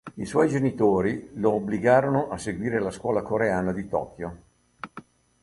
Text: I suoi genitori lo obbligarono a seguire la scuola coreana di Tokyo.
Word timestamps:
I 0.15 0.25
suoi 0.25 0.47
genitori 0.47 1.29
lo 1.33 1.53
obbligarono 1.53 2.29
a 2.31 2.39
seguire 2.39 2.79
la 2.79 2.89
scuola 2.89 3.21
coreana 3.21 3.71
di 3.71 3.87
Tokyo. 3.87 4.37